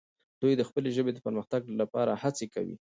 [0.41, 2.75] دوی د خپلې ژبې د پرمختګ لپاره هڅې کوي.